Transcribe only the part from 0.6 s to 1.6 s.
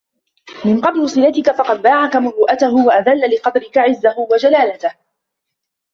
مَنْ قَبِلَ صِلَتَك